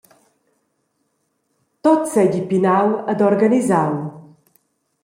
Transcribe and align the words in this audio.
Tut 1.83 2.01
seigi 2.15 2.41
pinau 2.49 2.87
ed 3.15 3.19
organisau. 3.31 3.91